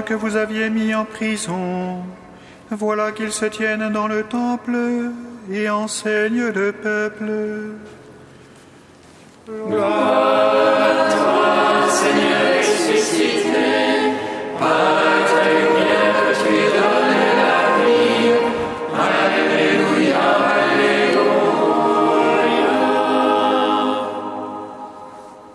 [0.00, 2.02] hommes que vous aviez mis en prison,
[2.70, 4.76] voilà qu'ils se tiennent dans le temple
[5.50, 7.30] et enseignent le peuple.
[9.48, 13.70] Gloire à toi, Seigneur ressuscité,
[14.58, 18.30] par ta lumière tu donnes la vie.
[19.12, 20.26] Alléluia,
[20.62, 21.30] Alléluia.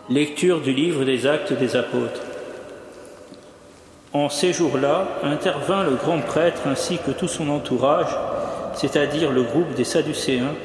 [0.09, 2.34] Lecture du livre des Actes des Apôtres.
[4.15, 8.17] En ces jours-là, intervint le grand prêtre ainsi que tout son entourage,
[8.73, 10.55] c'est-à-dire le groupe des Sadducéens,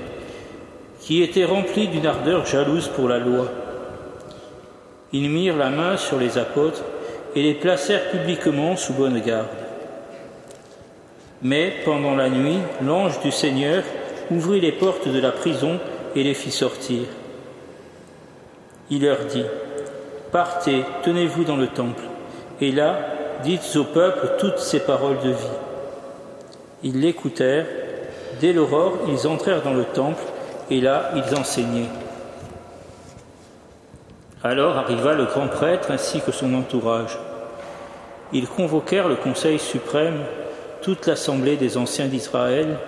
[1.01, 3.47] qui étaient remplis d'une ardeur jalouse pour la loi.
[5.13, 6.85] Ils mirent la main sur les apôtres
[7.35, 9.49] et les placèrent publiquement sous bonne garde.
[11.43, 13.83] Mais pendant la nuit, l'ange du Seigneur
[14.31, 15.81] ouvrit les portes de la prison
[16.15, 17.01] et les fit sortir.
[18.91, 19.45] Il leur dit,
[20.31, 22.05] Partez, tenez-vous dans le temple,
[22.61, 25.57] et là, dites au peuple toutes ces paroles de vie.
[26.83, 27.67] Ils l'écoutèrent.
[28.41, 30.23] Dès l'aurore, ils entrèrent dans le temple,
[30.71, 31.89] et là, ils enseignaient.
[34.43, 37.19] Alors arriva le grand prêtre ainsi que son entourage.
[38.33, 40.21] Ils convoquèrent le Conseil suprême,
[40.81, 42.79] toute l'assemblée des anciens d'Israël,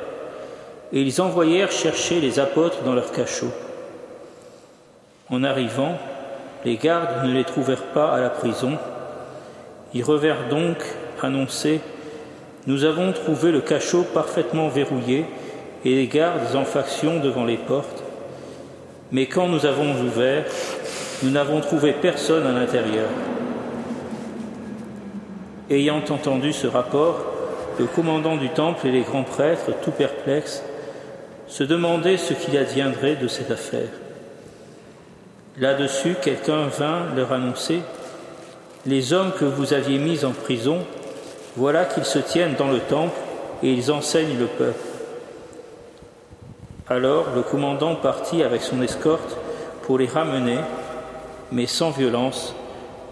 [0.92, 3.52] et ils envoyèrent chercher les apôtres dans leur cachot.
[5.30, 5.98] En arrivant,
[6.64, 8.78] les gardes ne les trouvèrent pas à la prison.
[9.94, 10.78] Ils revinrent donc
[11.22, 11.80] annoncer
[12.66, 15.26] Nous avons trouvé le cachot parfaitement verrouillé
[15.84, 18.02] et les gardes en faction devant les portes.
[19.10, 20.44] Mais quand nous avons ouvert,
[21.22, 23.08] nous n'avons trouvé personne à l'intérieur.
[25.70, 27.26] Ayant entendu ce rapport,
[27.78, 30.62] le commandant du temple et les grands prêtres, tout perplexes,
[31.46, 33.88] se demandaient ce qu'il adviendrait de cette affaire.
[35.58, 37.80] Là-dessus, quelqu'un vint leur annoncer
[38.84, 40.78] Les hommes que vous aviez mis en prison,
[41.56, 43.16] voilà qu'ils se tiennent dans le temple
[43.62, 44.84] et ils enseignent le peuple.
[46.88, 49.36] Alors le commandant partit avec son escorte
[49.82, 50.58] pour les ramener,
[51.52, 52.56] mais sans violence,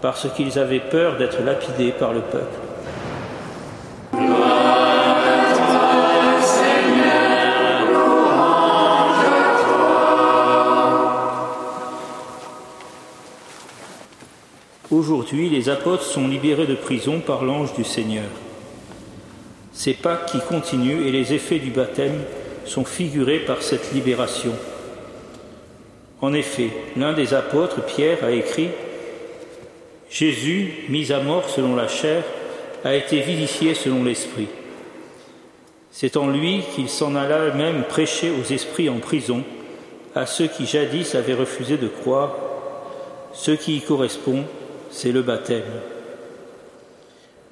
[0.01, 2.70] parce qu'ils avaient peur d'être lapidés par le peuple.
[14.91, 18.29] Aujourd'hui, les apôtres sont libérés de prison par l'ange du Seigneur.
[19.71, 22.19] Ces Pâques qui continuent et les effets du baptême
[22.65, 24.51] sont figurés par cette libération.
[26.19, 28.67] En effet, l'un des apôtres, Pierre, a écrit
[30.09, 32.25] Jésus, mis à mort selon la chair,
[32.83, 34.49] a été vivifié selon l'esprit.
[35.89, 39.45] C'est en lui qu'il s'en alla même prêcher aux esprits en prison,
[40.15, 42.35] à ceux qui jadis avaient refusé de croire.
[43.31, 44.43] Ce qui y correspond,
[44.91, 45.63] c'est le baptême.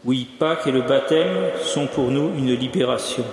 [0.06, 3.26] Oui, Pâques et le baptême sont pour nous une libération.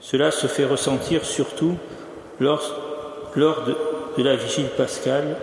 [0.00, 1.76] Cela se fait ressentir surtout
[2.40, 2.60] lors,
[3.34, 3.76] de,
[4.18, 5.36] de la vigile pascale,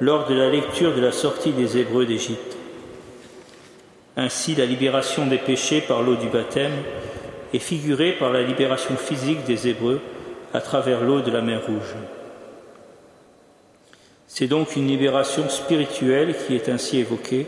[0.00, 2.56] lors de la lecture de la sortie des Hébreux d'Égypte.
[4.16, 6.72] Ainsi, la libération des péchés par l'eau du baptême
[7.52, 10.00] est figurée par la libération physique des Hébreux
[10.52, 11.94] à travers l'eau de la mer Rouge.
[14.28, 17.46] C'est donc une libération spirituelle qui est ainsi évoquée,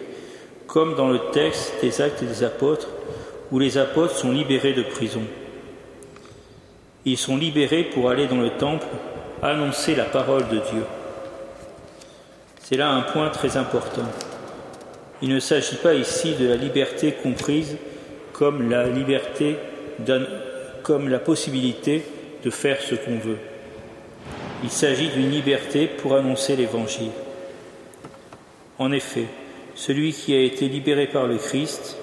[0.67, 2.89] comme dans le texte des Actes des Apôtres,
[3.51, 5.23] où les apôtres sont libérés de prison.
[7.05, 8.87] Ils sont libérés pour aller dans le temple
[9.43, 10.85] annoncer la parole de Dieu.
[12.61, 14.05] C'est là un point très important.
[15.23, 17.77] Il ne s'agit pas ici de la liberté comprise
[18.33, 19.57] comme la liberté,
[20.83, 22.05] comme la possibilité
[22.45, 23.39] de faire ce qu'on veut.
[24.65, 27.13] Il s'agit d'une liberté pour annoncer l'Évangile.
[28.79, 29.27] En effet,
[29.75, 31.97] celui qui a été libéré par le Christ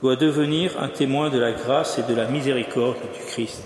[0.00, 3.64] doit devenir un témoin de la grâce et de la miséricorde du Christ.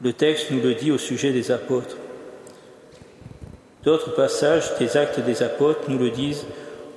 [0.00, 1.96] Le texte nous le dit au sujet des apôtres.
[3.82, 6.46] D'autres passages des actes des apôtres nous le disent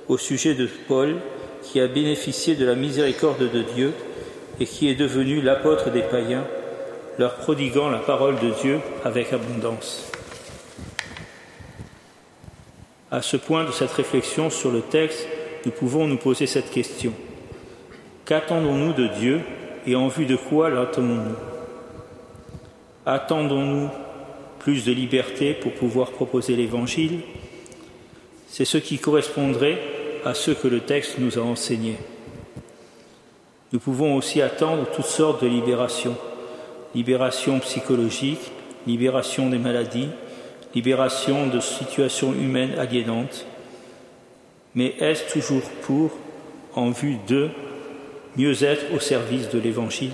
[0.06, 1.16] au sujet de Paul,
[1.62, 3.92] qui a bénéficié de la miséricorde de Dieu
[4.60, 6.46] et qui est devenu l'apôtre des païens,
[7.18, 10.10] leur prodiguant la parole de Dieu avec abondance.
[13.10, 15.26] À ce point de cette réflexion sur le texte,
[15.64, 17.12] nous pouvons nous poser cette question.
[18.24, 19.40] Qu'attendons-nous de Dieu
[19.86, 21.36] et en vue de quoi l'attendons-nous?
[23.04, 23.88] Attendons-nous
[24.58, 27.20] plus de liberté pour pouvoir proposer l'Évangile?
[28.48, 29.80] C'est ce qui correspondrait
[30.24, 31.96] à ce que le texte nous a enseigné.
[33.72, 36.16] Nous pouvons aussi attendre toutes sortes de libérations.
[36.98, 38.50] Libération psychologique,
[38.84, 40.08] libération des maladies,
[40.74, 43.46] libération de situations humaines aliénantes.
[44.74, 46.10] mais est-ce toujours pour,
[46.74, 47.50] en vue de,
[48.36, 50.10] mieux être au service de l'Évangile?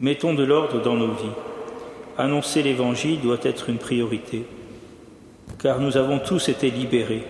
[0.00, 1.38] Mettons de l'ordre dans nos vies.
[2.18, 4.44] Annoncer l'Évangile doit être une priorité,
[5.62, 7.24] car nous avons tous été libérés.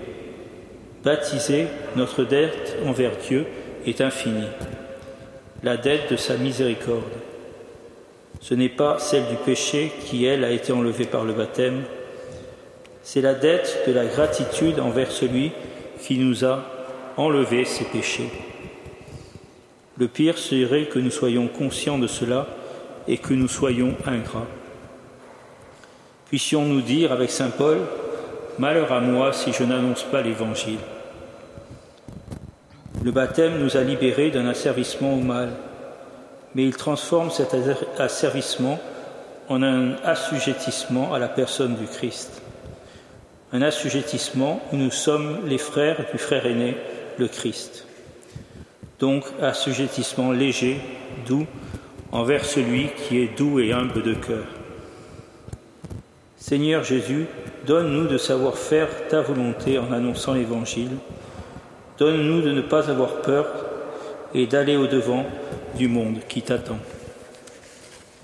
[1.04, 3.46] Baptisés, notre dette envers Dieu
[3.86, 4.50] est infinie,
[5.62, 7.12] la dette de sa miséricorde.
[8.44, 11.82] Ce n'est pas celle du péché qui, elle, a été enlevée par le baptême,
[13.02, 15.50] c'est la dette de la gratitude envers celui
[16.02, 16.62] qui nous a
[17.16, 18.28] enlevé ses péchés.
[19.96, 22.46] Le pire serait que nous soyons conscients de cela
[23.08, 24.46] et que nous soyons ingrats.
[26.26, 27.78] Puissions-nous dire avec Saint Paul,
[28.58, 30.80] Malheur à moi si je n'annonce pas l'Évangile.
[33.02, 35.48] Le baptême nous a libérés d'un asservissement au mal,
[36.54, 37.56] mais il transforme cet
[37.98, 38.78] asservissement
[39.48, 42.42] en un assujettissement à la personne du Christ.
[43.52, 46.76] Un assujettissement où nous sommes les frères du frère aîné,
[47.18, 47.86] le Christ.
[48.98, 50.80] Donc assujettissement léger,
[51.26, 51.46] doux,
[52.12, 54.44] envers celui qui est doux et humble de cœur.
[56.36, 57.26] Seigneur Jésus,
[57.66, 60.90] donne-nous de savoir faire ta volonté en annonçant l'Évangile.
[61.98, 63.46] Donne-nous de ne pas avoir peur
[64.34, 65.24] et d'aller au-devant
[65.76, 66.78] du monde qui t'attend.